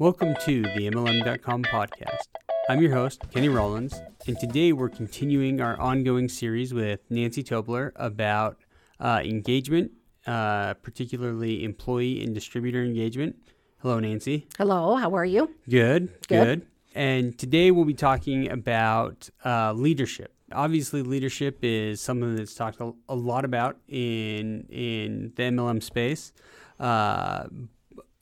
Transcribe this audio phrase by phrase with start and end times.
[0.00, 2.28] Welcome to the MLM.com podcast.
[2.68, 7.90] I'm your host, Kenny Rollins, and today we're continuing our ongoing series with Nancy Tobler
[7.96, 8.58] about
[9.00, 9.90] uh, engagement,
[10.24, 13.36] uh, particularly employee and distributor engagement.
[13.82, 14.46] Hello, Nancy.
[14.56, 15.50] Hello, how are you?
[15.68, 16.60] Good, Good.
[16.60, 16.66] good.
[16.94, 20.32] And today we'll be talking about uh, leadership.
[20.52, 26.32] Obviously, leadership is something that's talked a, a lot about in in the MLM space.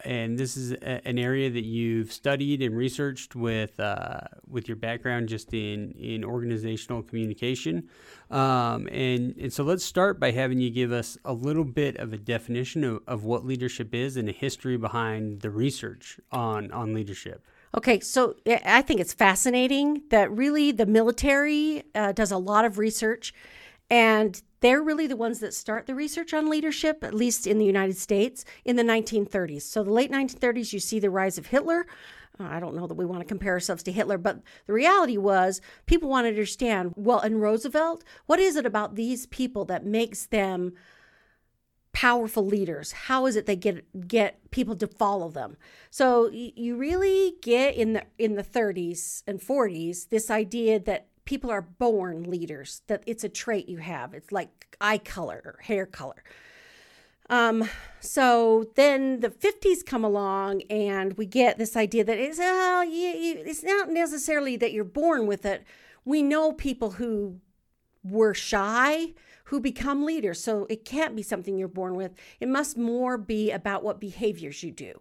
[0.06, 4.76] And this is a, an area that you've studied and researched with uh, with your
[4.76, 7.88] background just in in organizational communication.
[8.30, 12.12] Um, and and so let's start by having you give us a little bit of
[12.12, 16.94] a definition of, of what leadership is and a history behind the research on on
[16.94, 17.44] leadership.
[17.76, 22.64] Okay, so I- I think it's fascinating that really the military uh, does a lot
[22.64, 23.34] of research,
[23.90, 27.64] and they're really the ones that start the research on leadership, at least in the
[27.64, 29.62] United States, in the 1930s.
[29.62, 31.86] So, the late 1930s, you see the rise of Hitler.
[32.38, 35.16] Uh, I don't know that we want to compare ourselves to Hitler, but the reality
[35.16, 39.86] was people want to understand well, in Roosevelt, what is it about these people that
[39.86, 40.72] makes them
[41.92, 45.56] powerful leaders how is it they get get people to follow them
[45.88, 51.50] so you really get in the in the 30s and 40s this idea that people
[51.50, 55.84] are born leaders that it's a trait you have it's like eye color or hair
[55.84, 56.24] color
[57.28, 57.68] um,
[58.00, 63.64] so then the 50s come along and we get this idea that it's, oh, it's
[63.64, 65.64] not necessarily that you're born with it.
[66.04, 67.40] We know people who
[68.04, 69.14] were shy
[69.46, 70.42] who become leaders.
[70.42, 72.12] So it can't be something you're born with.
[72.40, 75.00] It must more be about what behaviors you do.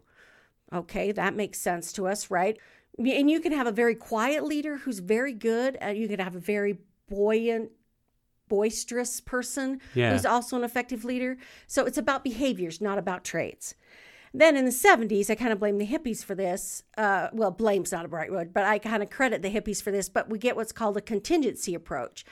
[0.72, 2.58] Okay, that makes sense to us, right?
[2.98, 5.76] And you can have a very quiet leader who's very good.
[5.80, 7.70] And you can have a very buoyant,
[8.48, 10.12] boisterous person Yeah.
[10.12, 11.36] who's also an effective leader.
[11.66, 13.74] So it's about behaviors, not about traits.
[14.32, 16.82] Then in the 70s, I kind of blame the hippies for this.
[16.96, 19.90] Uh, well, blame's not a bright word, but I kind of credit the hippies for
[19.90, 20.08] this.
[20.08, 22.24] But we get what's called a contingency approach.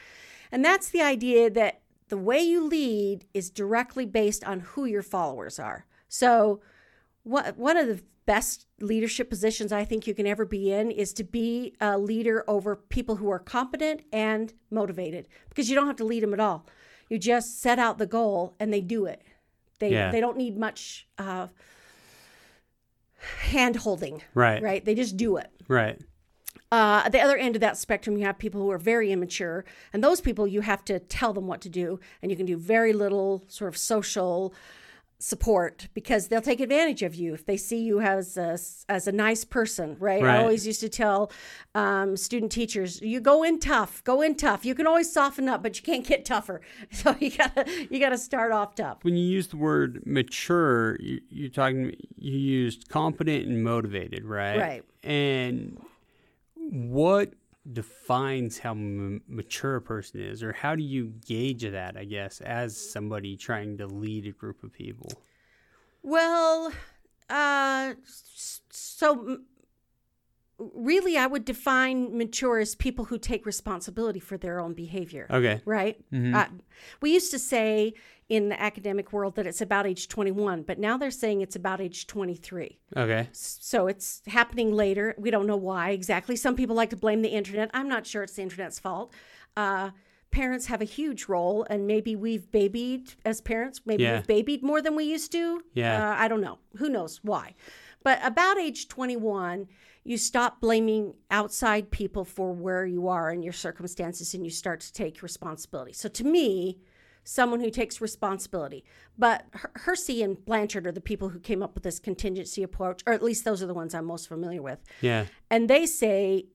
[0.53, 5.03] And that's the idea that the way you lead is directly based on who your
[5.03, 5.86] followers are.
[6.08, 6.61] So,
[7.23, 11.12] what, one of the best leadership positions I think you can ever be in is
[11.14, 15.96] to be a leader over people who are competent and motivated because you don't have
[15.96, 16.67] to lead them at all.
[17.08, 19.23] You just set out the goal and they do it.
[19.79, 20.11] They, Yeah.
[20.11, 21.48] they don't need much uh,
[23.40, 24.62] hand holding, Right.
[24.62, 24.85] right?
[24.85, 25.51] They just do it.
[25.68, 26.01] Right.
[26.73, 29.64] Uh, at the other end of that spectrum, you have people who are very immature,
[29.92, 32.56] and those people you have to tell them what to do, and you can do
[32.56, 34.52] very little sort of social
[35.19, 38.58] support because they'll take advantage of you if they see you as a,
[38.89, 40.23] as a nice person, right?
[40.23, 40.36] Right.
[40.36, 41.30] I always used to tell
[41.75, 44.64] um, student teachers, "You go in tough, go in tough.
[44.64, 46.61] You can always soften up, but you can't get tougher.
[46.91, 51.20] So you gotta you gotta start off tough." When you use the word mature, you,
[51.29, 51.95] you're talking.
[52.17, 54.58] You used competent and motivated, right?
[54.58, 54.85] Right.
[55.03, 55.80] And
[56.57, 57.35] what
[57.73, 61.97] defines how m- mature a person is, or how do you gauge that?
[61.97, 65.11] I guess as somebody trying to lead a group of people.
[66.03, 66.73] Well,
[67.30, 67.95] uh,
[68.70, 69.39] so
[70.58, 75.27] really, I would define mature as people who take responsibility for their own behavior.
[75.30, 75.61] Okay.
[75.64, 75.98] Right?
[76.13, 76.47] Uh,
[77.01, 77.95] we used to say
[78.29, 81.80] in the academic world that it's about age 21, but now they're saying it's about
[81.80, 82.79] age 23.
[82.96, 83.29] Okay.
[83.33, 85.14] So it's happening later.
[85.18, 86.35] We don't know why exactly.
[86.36, 87.70] Some people like to blame the internet.
[87.74, 89.12] I'm not sure it's the internet's fault.
[89.57, 89.90] Uh,
[90.30, 93.83] parents have a huge role, and maybe we've babied as parents.
[93.85, 94.17] Maybe Yeah.
[94.17, 95.62] we've babied more than we used to.
[95.74, 96.11] Yeah.
[96.12, 96.58] Uh, I don't know.
[96.77, 97.55] Who knows why?
[98.02, 99.68] But about age 21,
[100.02, 104.80] you stop blaming outside people for where you are and your circumstances, and you start
[104.80, 105.92] to take responsibility.
[105.92, 106.79] So to me,
[107.24, 108.85] someone who takes responsibility.
[109.18, 113.12] But Hersey and Blanchard are the people who came up with this contingency approach, or
[113.12, 114.79] at least those are the ones I'm most familiar with.
[115.01, 115.27] Yeah.
[115.51, 116.46] And they say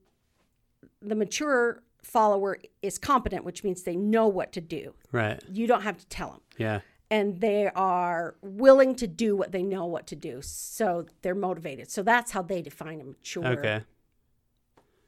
[1.01, 4.93] the mature follower is competent, which means they know what to do.
[5.11, 5.41] Right.
[5.49, 6.41] You don't have to tell them.
[6.57, 6.79] Yeah.
[7.11, 10.41] And they are willing to do what they know what to do.
[10.43, 11.89] So they're motivated.
[11.89, 13.83] So that's how they define a mature Okay.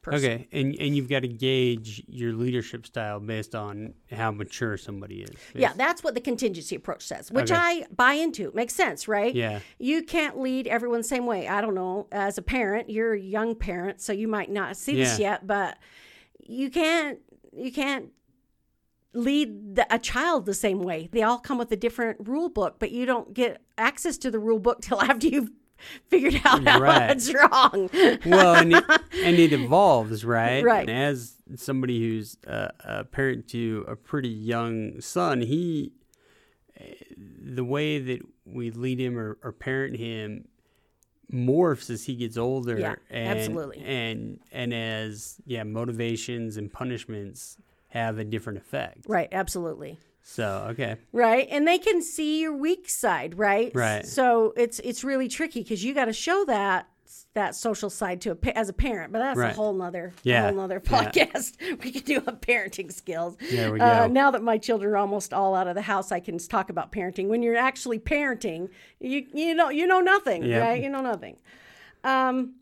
[0.02, 0.32] Person.
[0.32, 0.48] Okay.
[0.52, 5.30] And and you've got to gauge your leadership style based on how mature somebody is.
[5.54, 7.60] Yeah, that's what the contingency approach says, which Okay.
[7.60, 8.52] I buy into.
[8.54, 9.34] Makes sense, right?
[9.34, 9.60] Yeah.
[9.80, 11.48] You can't lead everyone the same way.
[11.48, 12.08] I don't know.
[12.12, 15.78] As a parent, you're a young parent, so you might not see this yet, but
[16.40, 17.20] you can't
[17.54, 18.10] you can't
[19.14, 21.10] lead the, a child the same way.
[21.12, 24.40] They all come with a different rule book, but you don't get access to the
[24.40, 25.50] rule book till after you've
[26.10, 27.12] figured out how Right.
[27.12, 27.90] it's wrong.
[28.26, 28.84] well, and it,
[29.24, 30.64] and it evolves, right?
[30.64, 30.88] Right.
[30.88, 35.94] And as somebody who's a, a parent to a pretty young son, he,
[37.42, 40.48] the way that we lead him or, or parent him
[41.32, 42.78] morphs as he gets older.
[42.78, 43.80] Yeah, and, absolutely.
[43.84, 47.58] And and as yeah, motivations and punishments
[47.90, 49.06] have a different effect.
[49.08, 49.98] Right, absolutely.
[50.24, 50.98] So okay.
[51.12, 53.72] Right, and they can see your weak side, right?
[53.74, 54.06] Right.
[54.06, 56.88] So it's it's really tricky because you got to show that
[57.34, 59.52] that social side to a as a parent, but that's Right.
[59.52, 60.44] a whole nother Yeah.
[60.44, 61.04] whole nother Yeah.
[61.12, 61.56] podcast.
[61.84, 63.36] We could do a parenting skills.
[63.50, 64.14] There we Uh, go.
[64.14, 66.92] now that my children are almost all out of the house, I can talk about
[66.92, 67.28] parenting.
[67.28, 68.70] When you're actually parenting,
[69.00, 70.62] you you know you know nothing, Yep.
[70.62, 70.82] right?
[70.84, 71.38] You know nothing.
[72.04, 72.56] Um,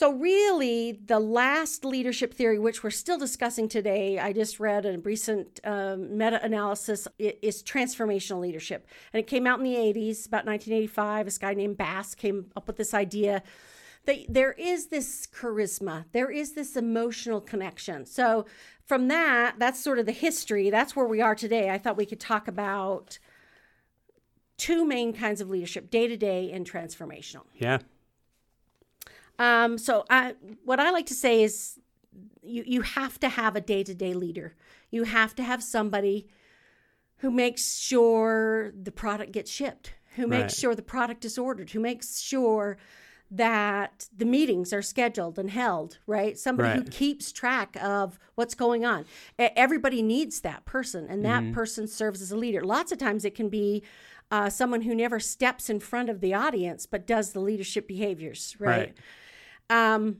[0.00, 4.96] so really, the last leadership theory, which we're still discussing today, I just read a
[4.96, 10.46] recent um, meta-analysis, i- is transformational leadership, and it came out in the '80s, about
[10.46, 11.26] 1985.
[11.26, 13.42] This guy named Bass came up with this idea
[14.06, 18.06] that there is this charisma, there is this emotional connection.
[18.06, 18.46] So
[18.86, 20.70] from that, that's sort of the history.
[20.70, 21.68] That's where we are today.
[21.68, 23.18] I thought we could talk about
[24.56, 27.44] two main kinds of leadership: day to day and transformational.
[27.58, 27.80] Yeah.
[29.40, 30.34] Um, so I,
[30.64, 31.80] what I like to say is
[32.42, 34.54] you, you have to have a day-to-day leader.
[34.90, 36.28] You have to have somebody
[37.18, 41.80] who makes sure the product gets shipped, who makes sure the product is ordered, who
[41.80, 42.76] makes sure
[43.30, 46.36] that the meetings are scheduled and held, right?
[46.36, 49.04] Somebody who keeps track of what's going on.
[49.38, 52.62] Everybody needs that person, and that person serves as a leader.
[52.64, 53.82] Lots of times it can be
[54.30, 58.56] uh, someone who never steps in front of the audience but does the leadership behaviors,
[58.58, 58.94] right?
[59.70, 60.18] Um,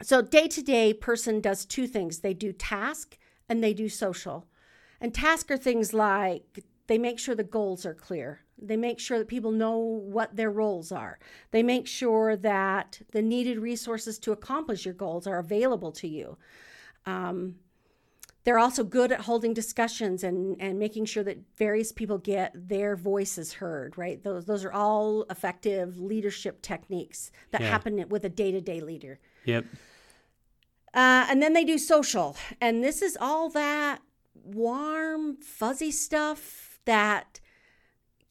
[0.00, 2.20] so day to day person does two things.
[2.20, 3.18] They do task
[3.48, 4.46] and they do social.
[5.00, 8.40] And task are things like they make sure the goals are clear.
[8.60, 11.18] They make sure that people know what their roles are.
[11.50, 16.38] They make sure that the needed resources to accomplish your goals are available to you.
[17.06, 17.56] Um,
[18.48, 22.96] they're also good at holding discussions and, and making sure that various people get their
[22.96, 24.24] voices heard, right?
[24.24, 27.68] Those, those are all effective leadership techniques that Yeah.
[27.68, 29.20] happen with a day to day leader.
[29.44, 29.66] Yep.
[30.94, 32.38] Uh, and then they do social.
[32.58, 34.00] And this is all that
[34.34, 37.40] warm, fuzzy stuff that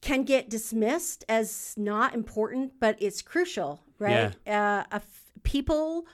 [0.01, 4.35] can get dismissed as not important, but it's crucial, right?
[4.47, 6.07] Uh, a f- people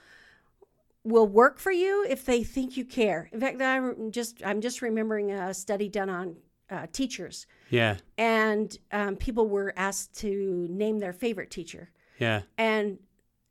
[1.04, 3.28] will work for you if they think you care.
[3.32, 6.36] In fact, I'm just I'm just remembering a study done on
[6.70, 7.98] uh, teachers, Yeah.
[8.16, 12.42] and um, people were asked to name their favorite teacher Yeah.
[12.56, 12.98] and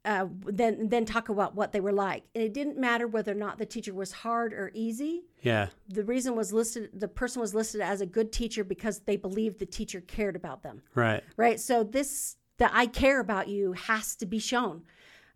[0.05, 2.23] uh, then then talk about what they were like.
[2.35, 5.23] And it didn't matter whether or not the teacher was hard or easy.
[5.41, 5.67] Yeah.
[5.87, 6.89] The reason was listed.
[6.93, 10.61] The person was listed as a good teacher because they believed the teacher cared about
[10.63, 10.81] them.
[10.95, 11.23] Right.
[11.37, 11.57] Right.
[11.59, 14.81] So this the I care about you has to be shown.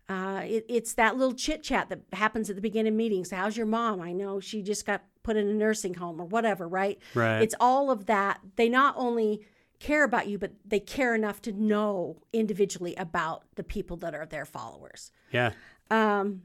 [0.08, 3.30] Uh, it, it's that little chit chat that happens at the beginning of meetings.
[3.30, 4.00] How's your mom?
[4.00, 6.66] I know she just got put in a nursing home or whatever.
[6.66, 6.98] Right.
[7.14, 7.42] Right.
[7.42, 8.40] It's all of that.
[8.56, 9.46] They not only
[9.80, 14.26] care about you, but they care enough to know individually about the people that are
[14.26, 15.12] their followers.
[15.30, 15.52] yeah.
[15.90, 16.42] Um,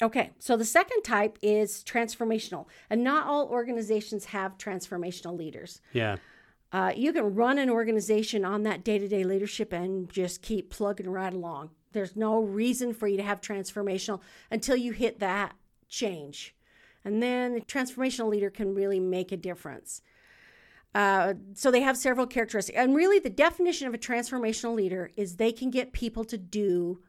[0.00, 5.80] okay, so the second type is transformational, and not all organizations have transformational leaders.
[5.92, 6.16] Yeah.
[6.72, 10.70] Uh, you can run an organization on that day to day leadership and just keep
[10.70, 11.70] plugging right along.
[11.92, 14.20] There's no reason for you to have transformational
[14.50, 15.54] until you hit that
[15.88, 16.54] change.
[17.04, 20.02] And then the transformational leader can really make a difference.
[20.94, 22.76] Uh, so they have several characteristics.
[22.76, 27.00] And really, the definition of a transformational leader is they can get people to do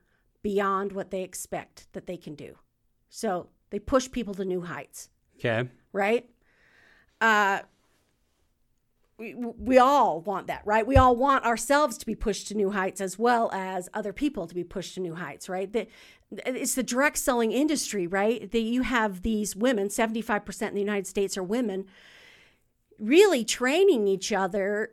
[0.41, 2.55] beyond what they expect that they can do.
[3.09, 5.69] So they push people to new heights Okay.
[5.93, 6.29] right?
[7.19, 7.59] Uh,
[9.21, 10.85] we, we all want that, right?
[10.85, 14.47] We all want ourselves to be pushed to new heights as well as other people
[14.47, 15.71] to be pushed to new heights, right?
[15.71, 15.87] The,
[16.45, 18.49] it's the direct selling industry, right?
[18.51, 21.85] That you have these women, 75% in the United States are women,
[22.99, 24.91] really training each other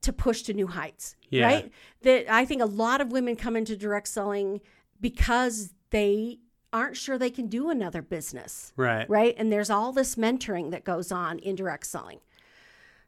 [0.00, 1.44] to push to new heights, Yeah.
[1.46, 1.72] right?
[2.02, 4.60] That I think a lot of women come into direct selling
[5.00, 6.38] because they
[6.72, 9.08] aren't sure they can do another business Right.
[9.10, 9.34] right?
[9.38, 12.20] And there's all this mentoring that goes on in direct selling.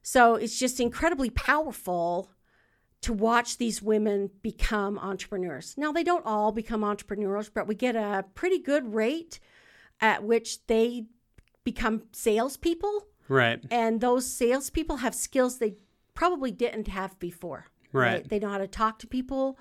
[0.03, 2.31] So it's just incredibly powerful
[3.03, 5.75] to watch these women become entrepreneurs.
[5.79, 9.41] Now, they don't all become entrepreneurs, but we get a pretty good rate
[10.01, 11.07] at which they
[11.65, 13.07] become salespeople.
[13.29, 13.63] Right.
[13.71, 15.77] And those salespeople have skills they
[16.15, 17.67] probably didn't have before.
[17.93, 18.29] Right.
[18.29, 19.59] They know how to talk to people.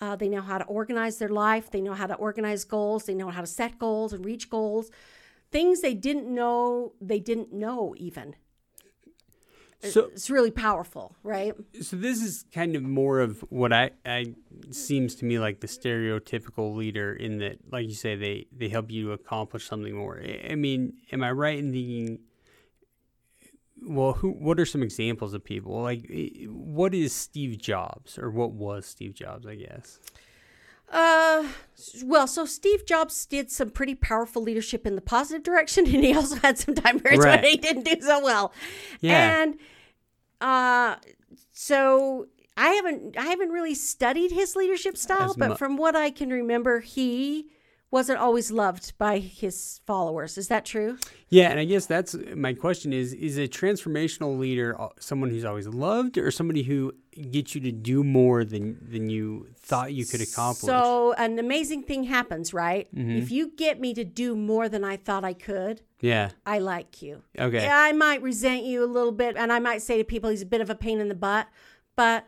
[0.00, 1.70] Uh, they know how to organize their life.
[1.70, 3.04] They know how to organize goals.
[3.04, 4.90] They know how to set goals and reach goals.
[5.52, 8.34] Things they didn't know, they didn't know even.
[9.82, 11.54] So It's really powerful, right?
[11.80, 14.34] so this is kind of more of what I, I
[14.70, 18.90] seems to me like the stereotypical leader in that like you say they they help
[18.90, 22.18] you accomplish something more I- mean am i right in thinking
[23.82, 24.32] well, who?
[24.32, 25.80] What are some examples of people?
[25.82, 29.46] Like, eh, what is Steve Jobs, or what was Steve Jobs?
[29.46, 29.98] I guess.
[30.90, 31.44] Uh,
[32.04, 36.14] well, so Steve Jobs did some pretty powerful leadership in the positive direction, and he
[36.14, 37.42] also had some time periods Right.
[37.42, 38.52] when he didn't do so well.
[39.00, 39.42] Yeah.
[39.42, 39.58] And
[40.40, 40.96] uh,
[41.52, 45.94] so I haven't I haven't really studied his leadership style, As but mu- from what
[45.94, 47.46] I can remember, he
[47.90, 50.38] wasn't always loved by his followers.
[50.38, 50.98] Is that true?
[51.28, 55.44] Yeah, and I guess that's my question: is is a transformational leader uh, someone who's
[55.44, 56.92] always loved, or somebody who
[57.30, 60.68] gets you to do more than than you thought you could accomplish?
[60.68, 62.92] So an amazing thing happens, right?
[62.94, 63.18] Mm-hmm.
[63.18, 66.30] If you get me to do more than I thought I could, yeah.
[66.46, 67.22] I like you.
[67.38, 67.62] Okay.
[67.62, 70.42] Yeah, I might resent you a little bit, and I might say to people he's
[70.42, 71.48] a bit of a pain in the butt,
[71.96, 72.26] but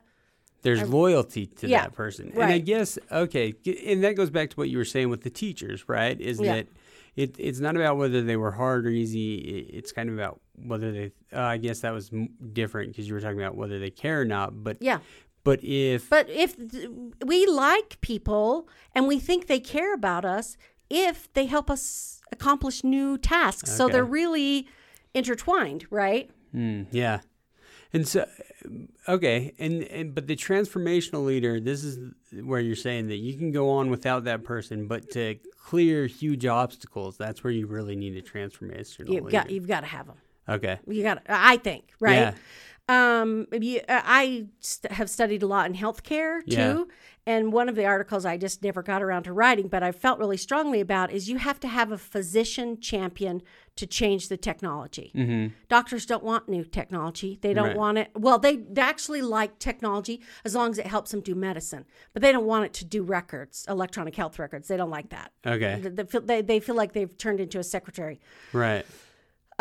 [0.62, 3.54] There's loyalty to Yeah, that person, and I guess okay,
[3.86, 6.18] and that goes back to what you were saying with the teachers, right?
[6.20, 6.54] Is Yeah.
[6.54, 6.66] that
[7.14, 9.34] it, it's not about whether they were hard or easy.
[9.72, 11.10] It's kind of about whether they.
[11.32, 14.20] Uh, I guess that was m- different because you were talking about whether they care
[14.20, 14.62] or not.
[14.64, 15.00] But yeah.
[15.44, 16.56] but if But if
[17.26, 20.56] we like people and we think they care about us,
[20.88, 24.66] if they help us accomplish new tasks, so they're really
[25.12, 26.30] intertwined, right?
[26.54, 27.20] Mm, yeah.
[27.94, 28.26] And so,
[29.06, 31.98] okay, and, and but the transformational leader, this is
[32.42, 36.46] where you're saying that you can go on without that person, but to clear huge
[36.46, 39.30] obstacles, that's where you really need a transformational You've leader.
[39.30, 40.16] got you've got to have them.
[40.48, 42.14] okay, You got, I think, right?
[42.14, 42.34] Yeah.
[42.88, 44.46] Um, uh, I
[44.90, 46.84] have studied a lot in healthcare too, Yeah.
[47.26, 50.18] and one of the articles I just never got around to writing, but I felt
[50.18, 53.40] really strongly about is you have to have a physician champion
[53.76, 55.12] to change the technology.
[55.14, 55.54] mm-hmm.
[55.68, 57.38] Doctors don't want new technology.
[57.40, 57.76] They don't Right.
[57.76, 58.10] want it.
[58.14, 62.20] Well, they, they actually like technology as long as it helps them do medicine, but
[62.20, 64.68] they don't want it to do records, electronic health records.
[64.68, 65.32] They don't like that.
[65.46, 68.20] okay, They, they feel, they, they feel like they've turned into a secretary.
[68.52, 68.84] right,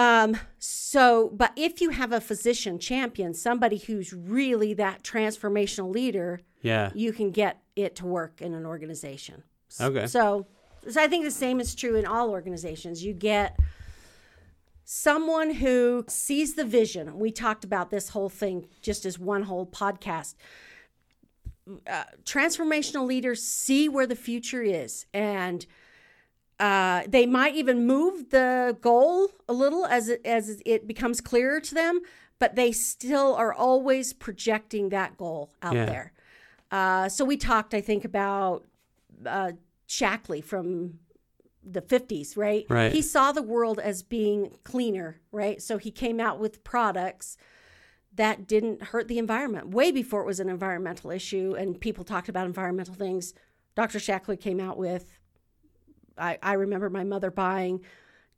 [0.01, 6.41] Um, so, but if you have a physician champion, somebody who's really that transformational leader,
[6.62, 9.43] yeah, you can get it to work in an organization.
[9.79, 10.08] Okay.
[10.08, 10.48] So,
[10.89, 13.03] so I think the same is true in all organizations.
[13.03, 13.58] You get
[14.84, 17.20] someone who sees the vision.
[17.20, 20.36] We talked about this whole thing just as one whole podcast.
[21.88, 25.65] Uh, transformational leaders see where the future is and
[26.62, 31.60] uh, they might even move the goal a little as it, as it becomes clearer
[31.60, 32.01] to them,
[32.38, 35.86] but they still are always projecting that goal out Yeah.
[35.86, 36.13] there.
[36.70, 38.65] Uh, so we talked, I think, about
[39.25, 39.53] uh,
[39.88, 41.00] Shaklee from
[41.63, 42.65] the 50s, right?
[42.70, 42.91] Right.
[42.91, 45.62] He saw the world as being cleaner, right?
[45.62, 47.38] So he came out with products
[48.13, 52.30] that didn't hurt the environment way before it was an environmental issue and people talked
[52.30, 53.34] about environmental things.
[53.75, 54.00] Dr.
[54.00, 55.18] Shaklee came out with
[56.22, 57.82] I, I remember my mother buying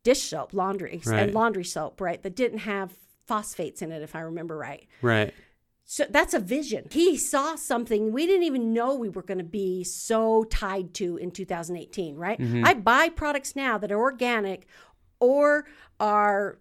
[0.03, 1.23] dish soap, laundry, Right.
[1.23, 2.93] and laundry soap, right, that didn't have
[3.25, 4.87] phosphates in it, if I remember right.
[5.01, 5.33] right,
[5.85, 6.87] So that's a vision.
[6.91, 11.17] He saw something we didn't even know we were going to be so tied to
[11.17, 12.39] in 2018, right?
[12.39, 12.65] Mm-hmm.
[12.65, 14.67] I buy products now that are organic
[15.19, 15.65] or
[15.99, 16.59] are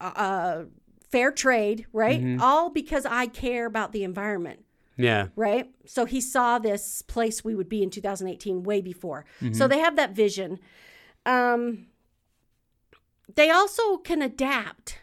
[0.00, 0.64] uh, uh
[1.10, 2.20] fair trade, right?
[2.20, 2.42] Mm-hmm.
[2.42, 4.63] All because I care about the environment
[4.96, 5.70] yeah, right?
[5.86, 9.24] So he saw this place we would be in 2018 way before.
[9.52, 10.58] So they have that vision.
[11.26, 11.86] Um,
[13.34, 14.98] they also can adapt.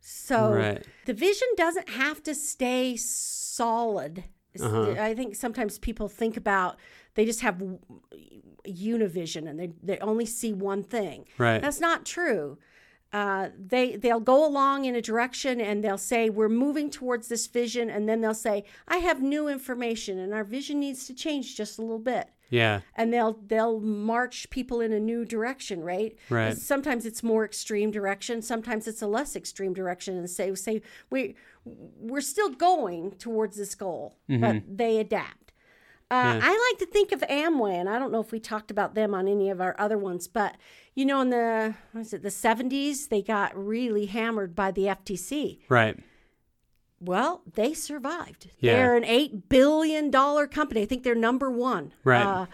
[0.00, 0.86] So Right.
[1.06, 4.24] the vision doesn't have to stay solid.
[4.60, 4.94] Uh-huh.
[4.98, 6.78] I think sometimes people think about
[7.14, 7.62] they just have
[8.66, 11.26] univision and they, they only see one thing.
[11.38, 12.58] right, That's not true.
[13.14, 17.46] Uh, they they'll go along in a direction and they'll say we're moving towards this
[17.46, 21.56] vision, and then they'll say I have new information and our vision needs to change
[21.56, 26.16] just a little bit, yeah, and they'll they'll march people in a new direction, right?
[26.28, 26.58] Right.
[26.58, 31.36] Sometimes it's more extreme direction, sometimes it's a less extreme direction, and say say we
[31.64, 35.43] we're still going towards this goal, but they adapt.
[36.14, 38.94] Uh, I like to think of Amway, and I don't know if we talked about
[38.94, 40.56] them on any of our other ones, but
[40.94, 45.58] you know, in the was it the seventies, they got really hammered by the FTC.
[45.68, 45.98] right,
[47.00, 48.50] Well, they survived.
[48.60, 48.74] Yeah.
[48.76, 50.82] They're an eight billion dollar company.
[50.82, 51.92] I think they're number one.
[52.04, 52.22] Right.
[52.24, 52.46] Uh,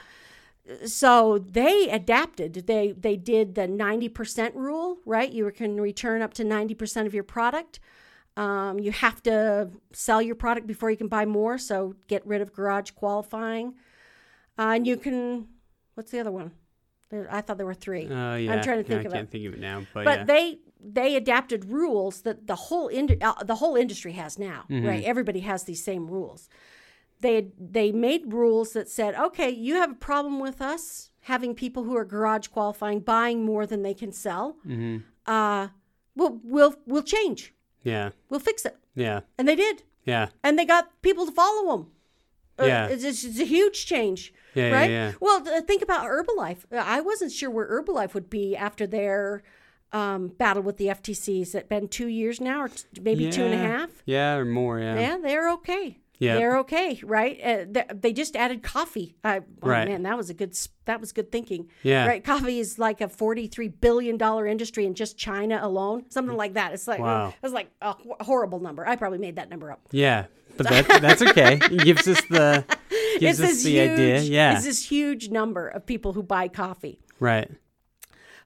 [0.87, 2.67] so they adapted.
[2.67, 5.31] They they did the ninety percent rule, right?
[5.31, 7.81] You can return up to ninety percent of your product.
[8.45, 11.59] Um, you have to sell your product before you can buy more.
[11.59, 13.75] So get rid of garage qualifying,
[14.59, 15.49] uh, and you can.
[15.95, 16.53] What's the other one?
[17.11, 18.07] There, I thought there were three.
[18.07, 18.53] uh, yeah.
[18.55, 19.31] I'm trying to think I of can't it.
[19.33, 20.59] think of it now, but, But yeah, they
[21.01, 24.87] they adapted rules that the whole ind- uh, the whole industry has now, Mm-hmm.
[24.89, 25.05] right?
[25.05, 26.49] Everybody has these same rules.
[27.21, 31.83] They they made rules that said, okay, you have a problem with us having people
[31.85, 34.57] who are garage qualifying buying more than they can sell.
[34.67, 34.99] Mm-hmm.
[35.27, 35.69] Uh,
[36.17, 37.53] we'll we'll we'll change.
[37.83, 38.11] Yeah.
[38.29, 38.77] We'll fix it.
[38.95, 39.21] Yeah.
[39.39, 39.83] And they did.
[40.05, 40.29] Yeah.
[40.43, 41.87] And they got people to follow them.
[42.67, 42.87] Yeah.
[42.89, 44.35] It's, it's, it's a huge change.
[44.55, 44.91] Yeah, yeah, right?
[44.91, 45.13] yeah.
[45.21, 46.65] Well, th- think about Herbalife.
[46.73, 49.43] I wasn't sure where Herbalife would be after their
[49.93, 51.39] um, battle with the FTC.
[51.39, 53.63] Has it been two years now, or t- maybe two and a Yeah.
[53.79, 53.91] half?
[54.05, 54.79] Yeah, or more.
[54.81, 54.99] Yeah.
[54.99, 55.99] Yeah, they're okay.
[56.21, 56.35] Yeah.
[56.37, 57.41] They're okay, right?
[57.43, 59.17] Uh, th- they just added coffee.
[59.25, 59.89] I, oh Right.
[59.89, 60.57] man, that was a good.
[60.85, 61.69] That was good thinking.
[61.83, 62.07] Yeah.
[62.07, 62.23] Right.
[62.23, 66.75] Coffee is like a forty-three billion dollar industry in just China alone, something like that.
[66.75, 67.29] It's like Wow.
[67.31, 68.87] it was like a ho- horrible number.
[68.87, 69.81] I probably made that number up.
[69.93, 70.27] Yeah.
[70.59, 71.55] But that, that's okay.
[71.63, 72.65] It gives us the
[73.19, 73.91] gives it's us the huge.
[73.91, 74.21] idea.
[74.21, 74.55] Yeah.
[74.57, 77.01] It's this huge number of people who buy coffee.
[77.19, 77.51] right.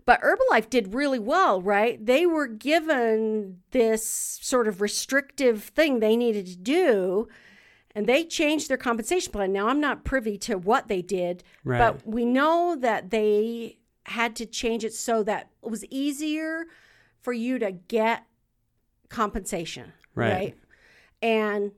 [0.07, 2.05] But Herbalife did really well, right?
[2.05, 4.07] They were given this
[4.43, 7.27] sort of restrictive thing they needed to do,
[7.95, 9.53] and they changed their compensation plan.
[9.53, 11.79] Now, I'm not privy to what they did, Right.
[11.79, 16.67] but we know that they had to change it so that it was easier
[17.21, 18.25] for you to get
[19.09, 20.33] compensation, Right.
[20.33, 20.55] right?
[21.23, 21.73] And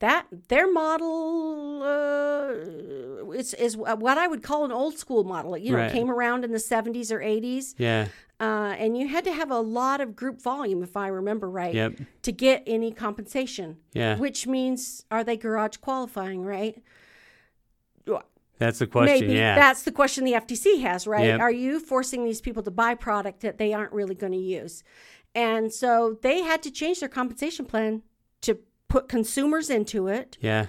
[0.00, 5.56] that their model uh, is is what I would call an old school model.
[5.56, 5.92] You know, Right.
[5.92, 8.08] came around in the 70s or 80s, Yeah.
[8.40, 11.74] Uh, and you had to have a lot of group volume, if I remember right,
[11.74, 12.00] Yep.
[12.22, 13.78] to get any compensation.
[13.92, 14.18] Yeah.
[14.18, 16.82] Which means, are they garage qualifying, right?
[18.58, 19.20] That's the question.
[19.28, 19.54] Maybe yeah.
[19.54, 21.26] that's the question the FTC has, right?
[21.26, 21.40] Yep.
[21.40, 24.82] Are you forcing these people to buy product that they aren't really going to use?
[25.34, 28.02] And so they had to change their compensation plan
[28.42, 30.66] to put consumers into it, yeah.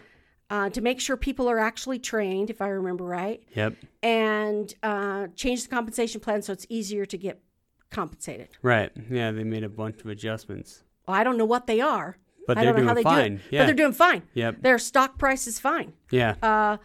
[0.49, 3.75] uh, to make sure people are actually trained, if I remember right, Yep.
[4.03, 7.41] and uh, change the compensation plan so it's easier to get
[7.89, 8.49] compensated.
[8.61, 8.91] Right.
[9.09, 9.31] Yeah.
[9.31, 10.83] They made a bunch of adjustments.
[11.07, 12.17] Well, I don't know what they are.
[12.45, 13.35] But I they're don't know how doing they fine.
[13.37, 13.61] do Yeah.
[13.61, 14.21] but they're doing fine.
[14.33, 14.61] Yep.
[14.61, 15.93] Their stock price is fine.
[16.11, 16.35] Yeah.
[16.41, 16.77] Uh,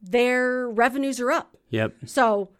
[0.00, 1.56] their revenues are up.
[1.70, 1.94] Yep.
[2.06, 2.50] So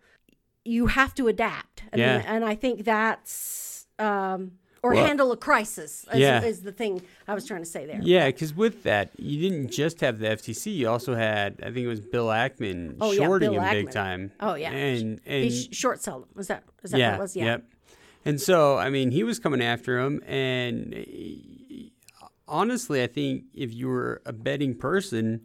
[0.64, 1.84] you have to adapt.
[1.92, 2.22] And, Yeah.
[2.26, 6.42] and I think that's, um, or Well- handle a crisis is, Yeah.
[6.42, 8.00] is the thing I was trying to say there.
[8.02, 10.72] Yeah, because with that, you didn't just have the FTC.
[10.72, 13.90] You also had, I think it was Bill Ackman Oh, yeah, shorting Bill him big
[13.92, 14.32] time.
[14.40, 14.70] Oh, yeah.
[14.72, 16.00] and He and sh- short.
[16.34, 17.36] Was that, was that yeah, what it was?
[17.36, 17.44] Yeah.
[17.44, 17.64] yep.
[18.24, 23.72] And so, I mean, he was coming after him, and uh, honestly, I think if
[23.72, 25.42] you were a betting person,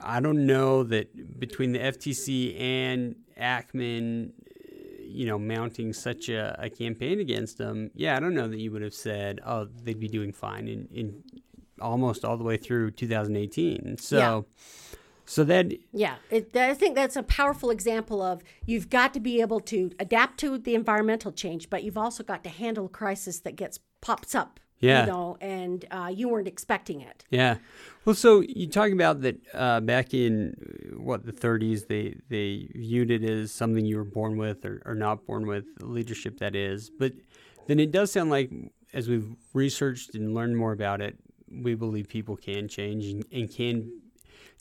[0.00, 4.32] I don't know that between the FTC and Ackman, uh,
[5.02, 8.72] you know, mounting such a, a campaign against them, yeah, I don't know that you
[8.72, 11.22] would have said, oh, they'd be doing fine in, in
[11.80, 13.98] almost all the way through 2018.
[13.98, 14.46] So,
[15.24, 19.40] so that Yeah, it, I think that's a powerful example of you've got to be
[19.40, 23.40] able to adapt to the environmental change, but you've also got to handle a crisis
[23.40, 24.60] that gets pops up.
[24.80, 25.06] Yeah.
[25.06, 27.24] You know, and uh, you weren't expecting it.
[27.30, 27.58] Yeah.
[28.04, 32.68] Well, so you talking about that uh, back in uh, what the 30s, they they
[32.74, 36.56] viewed it as something you were born with or, or not born with, leadership that
[36.56, 36.90] is.
[36.90, 37.12] But
[37.68, 38.50] then it does sound like,
[38.92, 41.16] as we've researched and learned more about it,
[41.48, 44.01] we believe people can change and, and can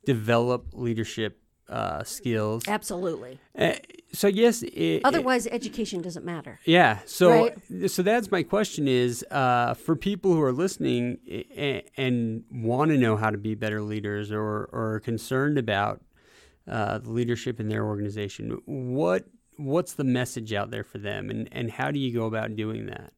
[0.06, 1.38] develop leadership
[1.70, 2.68] uh, skills.
[2.68, 3.40] Absolutely.
[3.58, 3.74] Uh,
[4.12, 6.60] so yes, it, Otherwise, education doesn't matter.
[6.66, 7.00] yeah.
[7.06, 7.90] So Right.
[7.90, 11.18] so that's my question is uh, for people who are listening
[11.56, 16.02] and, and want to know how to be better leaders or, or are concerned about
[16.68, 19.26] uh, the leadership in their organization, what
[19.58, 22.88] what's the message out there for them and, and how do you go about doing
[22.88, 23.14] that?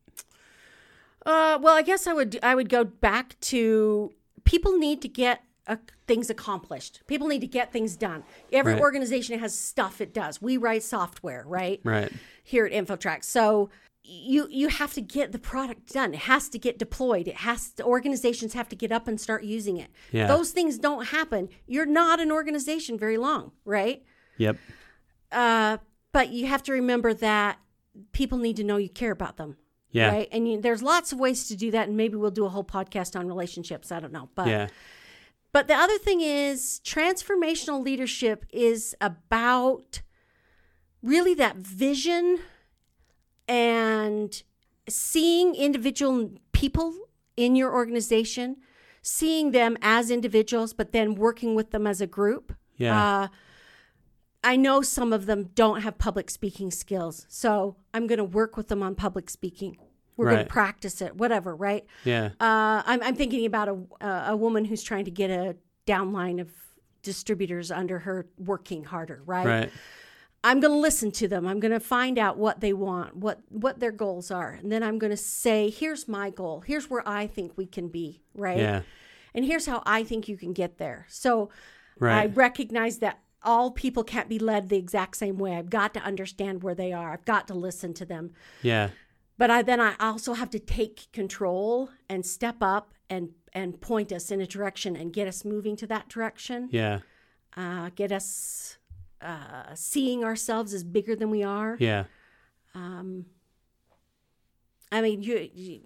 [1.26, 5.44] Uh, well, I guess I would I would go back to people need to get
[5.68, 7.02] uh, things accomplished.
[7.08, 8.24] People need to get things done.
[8.52, 8.82] Every Right.
[8.82, 10.42] organization has stuff it does.
[10.42, 11.80] We write software, right?
[11.84, 12.12] Right.
[12.44, 13.24] Here at InfoTrax.
[13.26, 13.70] So
[14.06, 16.14] you you have to get the product done.
[16.14, 17.26] It has to get deployed.
[17.30, 19.90] It has to, organizations have to get up and start using it.
[20.12, 20.28] Yeah.
[20.28, 21.48] Those things don't happen.
[21.68, 24.04] You're not an organization very long, right?
[24.38, 24.58] Yep.
[25.32, 25.78] Uh,
[26.12, 27.60] but you have to remember that
[28.12, 29.56] people need to know you care about them.
[29.92, 30.10] Yeah.
[30.10, 30.28] Right.
[30.32, 31.88] And you, there's lots of ways to do that.
[31.88, 33.92] And maybe we'll do a whole podcast on relationships.
[33.92, 34.30] I don't know.
[34.36, 34.68] But Yeah.
[35.54, 40.02] But the other thing is transformational leadership is about
[41.02, 42.40] really that vision
[43.48, 44.44] and
[44.90, 46.94] seeing individual people
[47.38, 48.58] in your organization,
[49.02, 52.54] seeing them as individuals, but then working with them as a group.
[52.78, 53.22] Yeah.
[53.22, 53.28] Uh,
[54.44, 58.58] I know some of them don't have public speaking skills, so I'm going to work
[58.58, 59.78] with them on public speaking.
[60.16, 61.86] We're going to practice it, whatever, right?
[62.04, 62.30] Yeah.
[62.40, 63.70] Uh, I'm, I'm thinking about
[64.02, 65.56] a, a woman who's trying to get a
[65.88, 66.50] downline of
[67.02, 69.46] distributors under her working harder, right?
[69.46, 69.72] Right.
[70.44, 71.48] I'm going to listen to them.
[71.48, 74.84] I'm going to find out what they want, what what their goals are, and then
[74.84, 76.62] I'm going to say, "Here's my goal.
[76.66, 78.58] Here's where I think we can be, right?
[78.58, 78.82] Yeah.
[79.34, 81.50] And here's how I think you can get there." So
[81.98, 82.24] right.
[82.24, 85.56] I recognize that all people can't be led the exact same way.
[85.56, 87.14] I've got to understand where they are.
[87.14, 88.32] I've got to listen to them.
[88.62, 88.90] Yeah.
[89.38, 94.12] But I then I also have to take control and step up and and point
[94.12, 96.70] us in a direction and get us moving to that direction.
[96.72, 97.00] Yeah.
[97.56, 98.78] Uh, get us
[99.22, 101.78] uh, seeing ourselves as bigger than we are.
[101.80, 102.06] Yeah.
[102.74, 103.26] Um,
[104.92, 105.82] I mean, you, you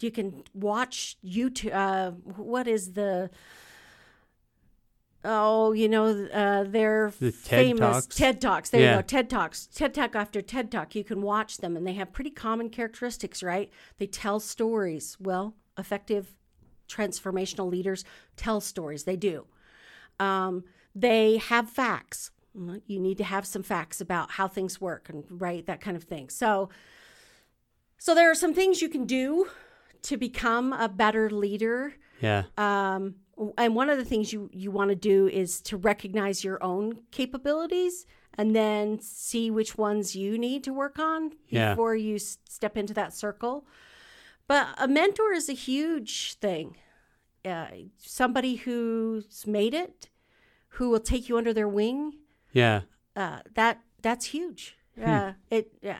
[0.00, 1.74] you can watch YouTube.
[1.74, 3.30] Uh, what is the
[5.26, 8.06] oh, you know, uh, they're The TED famous Talks?
[8.16, 8.70] TED Talks.
[8.70, 8.90] There Yeah.
[8.96, 9.66] you go, TED Talks.
[9.66, 13.42] TED Talk after TED Talk, you can watch them, and they have pretty common characteristics,
[13.42, 13.70] right?
[13.98, 15.16] They tell stories.
[15.20, 16.36] Well, effective
[16.88, 18.04] transformational leaders
[18.36, 19.04] tell stories.
[19.04, 19.46] They do.
[20.20, 22.30] Um, they have facts.
[22.86, 26.04] You need to have some facts about how things work and right that kind of
[26.04, 26.30] thing.
[26.30, 26.70] So,
[27.98, 29.48] so there are some things you can do
[30.02, 31.94] to become a better leader.
[32.22, 32.44] Yeah.
[32.56, 33.16] Um,
[33.58, 37.00] and one of the things you, you want to do is to recognize your own
[37.10, 38.06] capabilities
[38.38, 41.72] and then see which ones you need to work on Yeah.
[41.72, 43.66] before you step into that circle.
[44.48, 46.76] But a mentor is a huge thing.
[47.44, 47.66] Uh,
[47.98, 50.08] somebody who's made it,
[50.70, 52.14] who will take you under their wing.
[52.52, 52.82] Yeah.
[53.14, 54.76] Uh, that that's huge.
[55.02, 55.72] Uh, it.
[55.86, 55.94] Uh,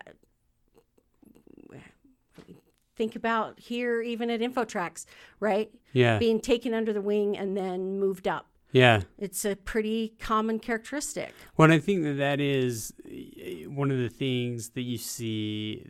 [2.96, 5.05] think about here, even at InfoTrax,
[5.40, 5.70] right?
[5.97, 6.19] Yeah.
[6.19, 8.47] being taken under the wing and then moved up.
[8.73, 9.03] Yeah.
[9.19, 11.33] It's a pretty common characteristic.
[11.57, 15.87] Well, I think that that is eh, one of the things that you see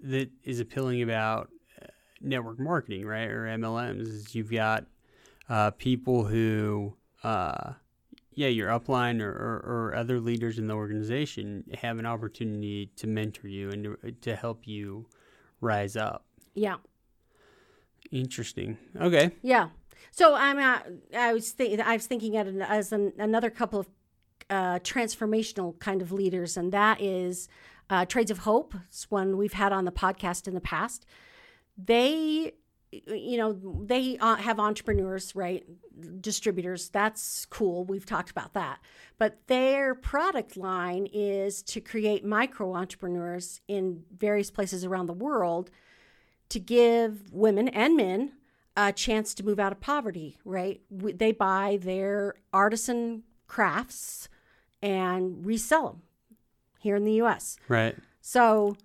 [0.00, 1.48] that is appealing about
[1.80, 1.86] uh,
[2.20, 4.02] network marketing, right, or MLMs.
[4.02, 4.84] Is you've got
[5.48, 7.72] uh, people who, uh,
[8.34, 13.06] yeah, your upline or, or, or other leaders in the organization have an opportunity to
[13.06, 15.06] mentor you and to, to help you
[15.60, 16.26] rise up.
[16.54, 16.76] Yeah,
[18.10, 18.78] Interesting.
[19.00, 19.32] Okay.
[19.42, 19.68] yeah.
[20.10, 20.58] So I'm.
[20.58, 20.78] Uh,
[21.16, 21.52] I was.
[21.52, 21.80] thinking.
[21.80, 23.88] I was thinking at an, as an, another couple of
[24.50, 27.48] uh, transformational kind of leaders, and that is
[27.90, 28.74] uh, Trades of Hope.
[28.88, 31.06] It's one we've had on the podcast in the past.
[31.76, 32.52] They,
[32.90, 33.52] you know,
[33.84, 35.64] they uh, have entrepreneurs, right?
[36.20, 36.88] Distributors.
[36.88, 37.84] That's cool.
[37.84, 38.78] We've talked about that.
[39.18, 45.70] But their product line is to create micro entrepreneurs in various places around the world
[46.50, 48.32] to give women and men
[48.76, 50.80] a chance to move out of poverty, right?
[50.90, 54.28] They buy their artisan crafts
[54.82, 56.02] and resell them
[56.78, 57.56] here in the US.
[57.68, 57.96] Right.
[58.20, 58.76] So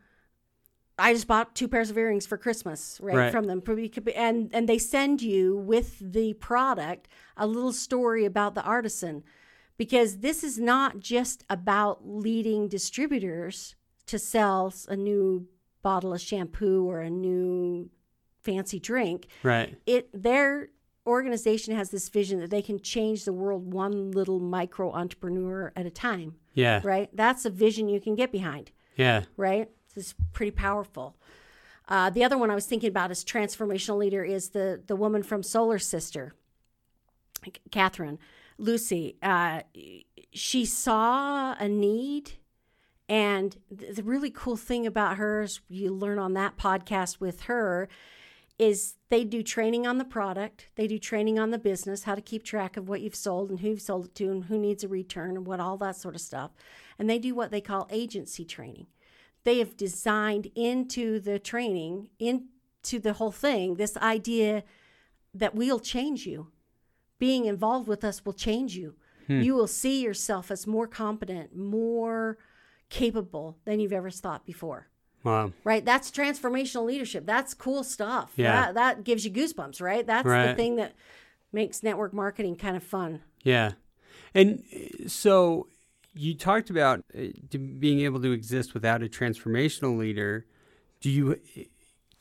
[0.97, 3.31] I just bought two pairs of earrings for Christmas, right, Right.
[3.31, 3.61] from them.
[3.61, 8.55] Probably could be- And and they send you with the product a little story about
[8.55, 9.23] the artisan
[9.77, 15.47] because this is not just about leading distributors to sell a new
[15.83, 17.89] bottle of shampoo or a new
[18.43, 19.77] fancy drink Right.
[19.85, 20.69] it their
[21.05, 25.85] organization has this vision that they can change the world one little micro entrepreneur at
[25.85, 26.81] a time Yeah.
[26.83, 29.23] right that's a vision you can get behind Yeah.
[29.37, 31.15] right this is pretty powerful
[31.89, 35.21] uh, the other one i was thinking about as transformational leader is the the woman
[35.23, 36.33] from solar sister
[37.71, 38.19] Katherine
[38.57, 39.61] Lucey uh,
[40.31, 42.33] she saw a need
[43.09, 47.89] and the really cool thing about her is you learn on that podcast with her
[48.59, 52.21] is they do training on the product, they do training on the business, how to
[52.21, 54.83] keep track of what you've sold and who you've sold it to and who needs
[54.83, 56.51] a return and what all that sort of stuff.
[56.99, 58.87] And they do what they call agency training.
[59.43, 64.63] They have designed into the training, into the whole thing, this idea
[65.33, 66.47] that we'll change you.
[67.19, 68.95] Being involved with us will change you.
[69.27, 69.41] Hmm.
[69.41, 72.37] You will see yourself as more competent, more
[72.93, 74.87] capable than you've ever thought before
[75.23, 75.51] Wow.
[75.63, 75.83] right?
[75.83, 77.25] That's transformational leadership.
[77.25, 78.33] That's cool stuff.
[78.35, 78.51] Yeah.
[78.51, 80.05] That, that gives you goosebumps, right?
[80.05, 80.93] That's the thing that
[81.51, 83.21] makes network marketing kind of fun.
[83.41, 83.71] Yeah.
[84.35, 85.67] And uh, so
[86.13, 87.21] you talked about uh,
[87.79, 90.45] being able to exist without a transformational leader.
[90.99, 91.39] Do you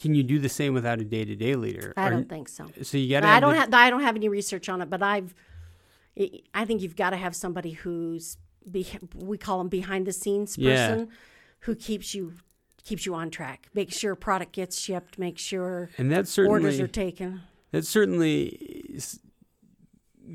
[0.00, 1.92] can you do the same without a day-to-day leader?
[1.96, 2.66] I don't think so.
[2.82, 5.02] So you got to I don't have I don't have any research on it, but
[5.02, 5.34] I've
[6.54, 8.36] I think you've got to have somebody who's
[8.70, 10.88] be, we call them behind the scenes Yeah.
[10.88, 11.08] person
[11.60, 12.34] who keeps you
[12.84, 13.68] keeps you on track.
[13.74, 17.40] Make sure product gets shipped, make sure and that orders are taken.
[17.70, 18.98] that certainly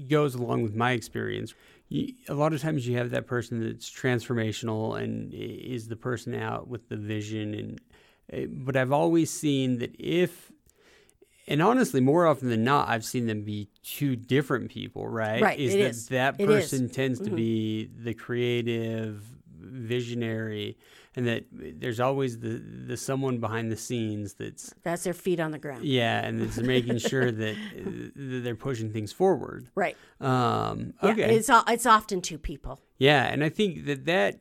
[0.08, 1.54] goes along with my experience.
[1.90, 6.36] You, a lot of times you have that person that's transformational and is the person
[6.36, 7.82] out with the vision and
[8.34, 10.52] uh, but I've always seen that if
[11.48, 15.42] and honestly more often than not I've seen them be two different people, right?
[15.42, 16.08] Right, Is it that is.
[16.10, 16.38] that.
[16.38, 16.52] Mm-hmm.
[16.52, 19.24] person tends to be the creative
[19.60, 20.78] visionary
[21.16, 25.52] and that there's always the the someone behind the scenes that's That's their feet on
[25.52, 25.84] the ground.
[25.84, 29.68] yeah, and it's making sure that, uh, that they're pushing things forward.
[29.74, 29.98] Right.
[30.22, 31.36] Um, Yeah, okay.
[31.36, 32.80] It's it's often two people.
[33.00, 34.40] yeah, and I think that that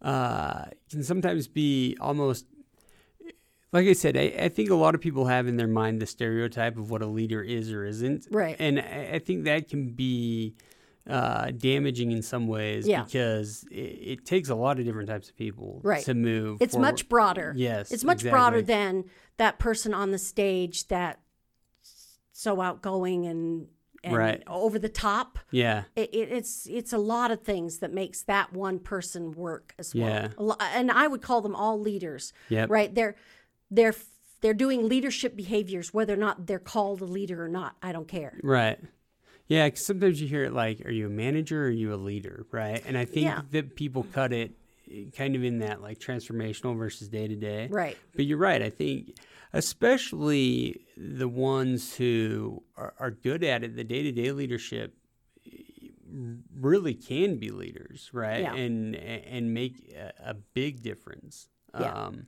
[0.00, 2.46] uh, can sometimes be almost
[3.72, 6.06] like I said, I, I think a lot of people have in their mind the
[6.06, 8.26] stereotype of what a leader is or isn't.
[8.30, 8.56] Right.
[8.58, 10.54] And I, I think that can be
[11.08, 13.02] uh, damaging in some ways Yeah.
[13.04, 16.04] because it, it takes a lot of different types of people Right.
[16.04, 16.58] to move.
[16.60, 16.86] It's forward.
[16.86, 17.54] much broader.
[17.56, 19.04] Yes, It's much broader than
[19.38, 21.18] that person on the stage that
[22.32, 23.66] so outgoing and,
[24.04, 24.42] and Right.
[24.46, 25.38] over the top.
[25.50, 25.84] Yeah.
[25.96, 29.94] It, it, it's it's a lot of things that makes that one person work as
[29.94, 30.30] well.
[30.38, 30.54] Yeah.
[30.74, 32.32] And I would call them all leaders.
[32.48, 32.70] Yep.
[32.70, 32.94] Right?
[32.94, 33.14] They're
[33.72, 33.94] they're
[34.42, 37.76] they're doing leadership behaviors whether or not they're called a leader or not.
[37.82, 38.38] I don't care.
[38.42, 38.78] Right.
[39.48, 41.96] Yeah, 'cause sometimes you hear it like, are you a manager or are you a
[41.96, 42.46] leader?
[42.50, 42.82] Right.
[42.86, 43.42] And I think Yeah.
[43.50, 44.52] that people cut it
[45.16, 47.68] kind of in that like transformational versus day to day.
[47.70, 47.96] Right.
[48.14, 48.60] But you're right.
[48.62, 49.16] I think,
[49.52, 54.94] especially the ones who are, are good at it, the day to day leadership
[56.60, 58.42] really can be leaders, right?
[58.42, 58.54] Yeah.
[58.54, 61.48] And and make a, a big difference.
[61.78, 61.92] Yeah.
[61.92, 62.26] Um,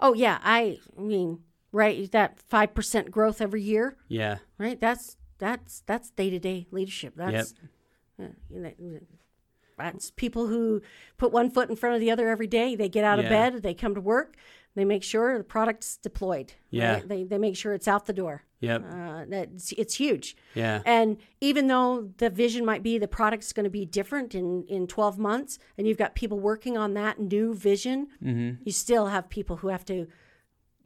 [0.00, 1.40] Oh yeah, I mean,
[1.72, 4.38] right, that 5% growth every year, yeah.
[4.58, 4.80] right?
[4.80, 7.14] That's that's that's day-to-day leadership.
[7.16, 7.54] That's
[8.20, 9.00] uh, you know,
[9.78, 10.80] that's people who
[11.18, 12.74] put one foot in front of the other every day.
[12.74, 14.36] They get out of bed, they come to work,
[14.76, 16.52] they make sure the product's deployed.
[16.70, 16.92] Yeah.
[16.94, 17.08] right?
[17.08, 18.44] They they make sure it's out the door.
[18.60, 18.84] Yep.
[18.90, 20.36] Uh, that's it's huge.
[20.54, 20.80] Yeah.
[20.86, 24.86] And even though the vision might be the product's going to be different in, in
[24.86, 28.62] 12 months, and you've got people working on that new vision, Mm-hmm.
[28.64, 30.06] you still have people who have to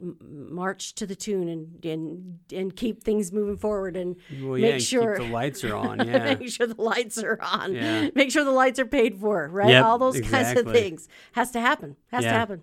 [0.02, 0.16] m-
[0.50, 4.72] march to the tune and, and, and keep things moving forward and Well, yeah.
[4.72, 5.98] make sure the lights are on.
[6.06, 6.34] Yeah.
[6.34, 8.08] make sure the lights are on, Yeah.
[8.16, 9.68] make sure the lights are paid for, right?
[9.70, 11.96] Yep, All those kinds of things has to happen.
[12.08, 12.62] Has to happen.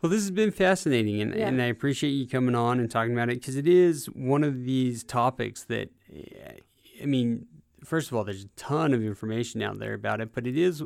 [0.00, 1.48] Well, this has been fascinating, and, Yeah.
[1.48, 4.64] and I appreciate you coming on and talking about it because it is one of
[4.64, 6.52] these topics that, eh,
[7.02, 7.46] I mean,
[7.84, 10.80] first of all, there's a ton of information out there about it, but it is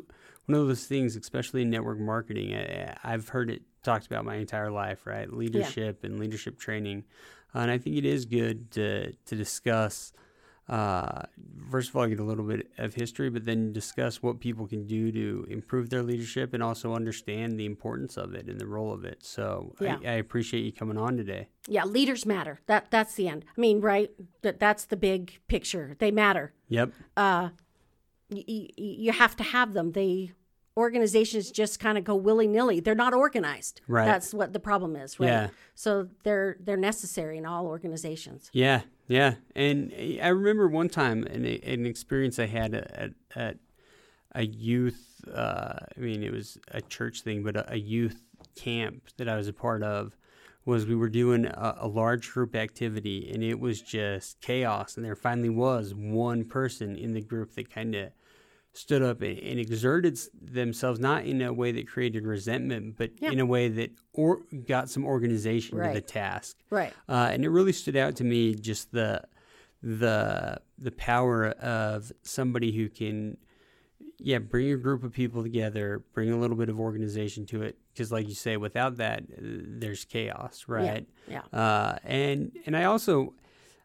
[0.45, 2.55] one of those things, especially in network marketing.
[2.55, 5.31] I, I've heard it talked about my entire life, right?
[5.31, 7.03] Leadership and leadership training,
[7.53, 10.11] uh, and I think it is good to to discuss.
[10.69, 11.23] Uh,
[11.69, 14.87] first of all, get a little bit of history, but then discuss what people can
[14.87, 18.93] do to improve their leadership and also understand the importance of it and the role
[18.93, 19.25] of it.
[19.25, 19.97] So Yeah.
[20.05, 21.47] I, I appreciate you coming on today.
[21.67, 22.61] Yeah, leaders matter.
[22.67, 23.43] That that's the end.
[23.57, 24.09] I mean, right?
[24.41, 25.95] That that's the big picture.
[25.99, 26.53] They matter.
[26.69, 26.91] Yep.
[27.17, 27.49] uh,
[28.31, 29.91] y- y- you have to have them.
[29.91, 30.31] They
[30.75, 32.79] organizations just kind of go willy nilly.
[32.79, 33.81] They're not organized.
[33.87, 34.05] Right.
[34.05, 35.19] That's what the problem is.
[35.19, 35.27] Right.
[35.27, 35.49] Yeah.
[35.75, 38.49] So they're they're necessary in all organizations.
[38.53, 39.35] Yeah, yeah.
[39.55, 43.57] And I remember one time an, an experience I had at, at
[44.33, 48.21] a youth, uh, I mean, it was a church thing, but a, a youth
[48.55, 50.15] camp that I was a part of
[50.65, 54.95] was we were doing a, a large group activity and it was just chaos.
[54.95, 58.11] And there finally was one person in the group that kind of
[58.73, 63.31] stood up and, and exerted themselves, not in a way that created resentment, but Yeah.
[63.31, 66.91] in a way that or, got some organization to the task Right.
[67.07, 69.21] uh, and it really stood out to me just the
[69.81, 73.37] the the power of somebody who can
[74.17, 77.77] yeah bring a group of people together bring a little bit of organization to it
[77.93, 81.41] because like you say without that there's chaos right Yeah.
[81.51, 83.33] uh, and and i also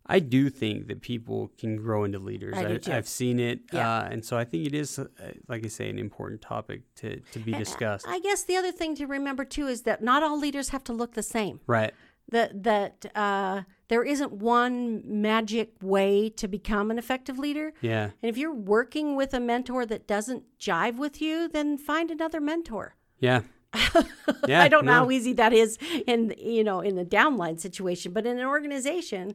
[0.08, 2.90] i do think that people can grow into leaders I too.
[2.90, 3.88] have seen it Yeah.
[3.98, 5.06] uh, and so i think it is uh,
[5.48, 8.94] like i say an important topic to, to be discussed I guess the other thing
[8.96, 11.60] to remember too is that not all leaders have to look the same.
[11.66, 11.92] right
[12.30, 17.72] That that uh, there isn't one magic way to become an effective leader.
[17.80, 22.10] yeah And if you're working with a mentor that doesn't jive with you, then find
[22.10, 22.84] another mentor.
[23.28, 23.40] yeah
[24.46, 25.04] yeah I don't know no.
[25.04, 25.70] how easy that is
[26.06, 29.34] in you know in a downline situation, but in an organization,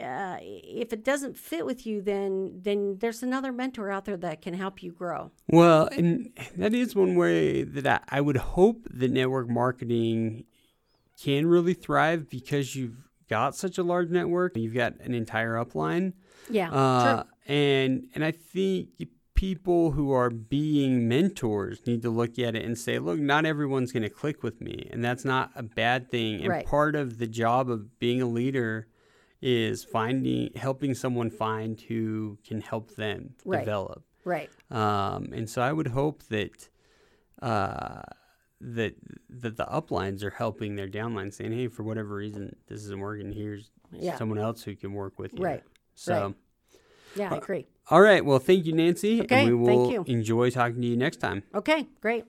[0.00, 4.40] uh, if it doesn't fit with you, then then there's another mentor out there that
[4.42, 5.30] can help you grow.
[5.48, 10.44] Well, and that is one way that I, I would hope that network marketing
[11.22, 12.96] can really thrive because you've
[13.28, 14.56] got such a large network.
[14.56, 16.14] You've got an entire upline.
[16.50, 17.30] Yeah, Uh, true.
[17.54, 18.88] and and I think
[19.34, 23.90] people who are being mentors need to look at it and say, look, not everyone's
[23.92, 26.40] going to click with me, and that's not a bad thing.
[26.40, 26.66] And Right.
[26.66, 28.86] part of the job of being a leader
[29.42, 33.58] is finding helping someone find who can help them Right.
[33.60, 34.04] develop.
[34.24, 34.48] Right.
[34.70, 36.68] Um, and so I would hope that
[37.42, 38.02] uh,
[38.60, 38.94] that
[39.28, 43.32] that the uplines are helping their downlines, saying, "Hey, for whatever reason, this isn't working.
[43.32, 44.16] Here's Yeah.
[44.16, 45.64] someone else who can work with you." Right.
[45.96, 46.34] So, Right.
[47.16, 47.66] Yeah, I agree.
[47.90, 48.24] all right.
[48.24, 49.20] Well, thank you, Nancy.
[49.22, 50.04] Okay, and we thank you.
[50.06, 51.42] enjoy talking to you next time.
[51.52, 52.24] Okay, great.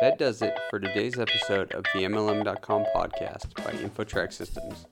[0.00, 4.86] That does it for today's episode of the MLM.com podcast by InfoTrax Systems.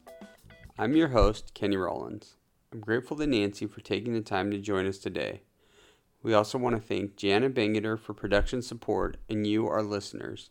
[0.83, 2.35] I'm your host, Kenny Rollins.
[2.73, 5.42] I'm grateful to Nancy for taking the time to join us today.
[6.25, 10.51] We also want to thank Jana Bangeter for production support and you, our listeners.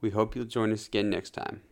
[0.00, 1.62] We hope you'll join us again next time.